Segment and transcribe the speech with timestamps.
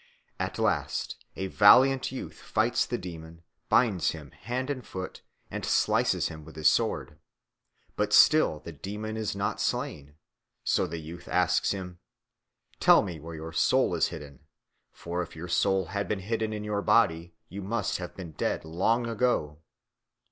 [0.39, 6.27] At last a valiant youth fights the demon, binds him hand and foot, and slices
[6.27, 7.19] him with his sword.
[7.95, 10.15] But still the demon is not slain.
[10.63, 11.99] So the youth asked him,
[12.79, 14.39] "Tell me, where is your soul hidden?
[14.91, 18.65] For if your soul had been hidden in your body, you must have been dead
[18.65, 19.59] long ago."